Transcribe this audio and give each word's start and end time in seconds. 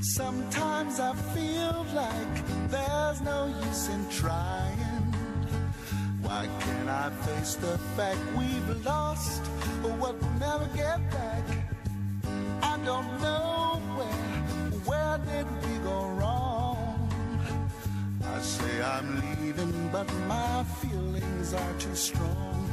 Sometimes 0.00 1.00
I 1.00 1.14
feel 1.34 1.86
like 1.94 2.68
there's 2.70 3.20
no 3.22 3.46
use 3.64 3.88
in 3.88 4.08
trying. 4.10 4.76
Why 6.22 6.48
can't 6.60 6.88
I 6.88 7.10
face 7.24 7.54
the 7.54 7.78
fact 7.96 8.18
we've 8.36 8.84
lost 8.84 9.42
what 9.82 9.98
we'll 9.98 10.30
never 10.38 10.66
get 10.76 11.10
back? 11.10 11.44
I 12.62 12.78
don't 12.84 13.20
know 13.20 13.80
where, 13.96 14.80
where 14.84 15.18
did 15.18 15.46
we 15.62 15.78
go 15.78 16.08
wrong? 16.10 17.08
I 18.22 18.40
say 18.40 18.82
I'm 18.82 19.22
leaving, 19.40 19.88
but 19.90 20.12
my 20.28 20.64
feelings 20.80 21.54
are 21.54 21.72
too 21.78 21.94
strong. 21.94 22.65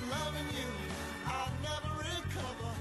from 0.00 0.10
loving 0.10 0.48
you, 0.56 0.68
I'll 1.26 1.52
never 1.62 1.98
recover. 1.98 2.75